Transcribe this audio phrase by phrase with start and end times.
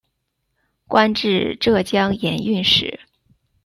[0.87, 3.01] 官至浙江盐运使。